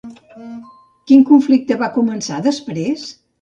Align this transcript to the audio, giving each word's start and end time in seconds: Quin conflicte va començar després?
Quin 1.11 1.21
conflicte 1.27 1.77
va 1.83 1.91
començar 1.99 2.41
després? 2.49 3.07